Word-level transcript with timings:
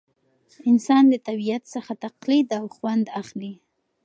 انسان 0.69 1.03
له 1.11 1.17
طبیعت 1.27 1.63
څخه 1.73 1.91
تقلید 2.05 2.47
او 2.57 2.65
خوند 2.75 3.05
اخلي. 3.21 3.53